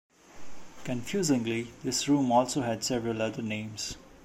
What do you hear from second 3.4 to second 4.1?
names.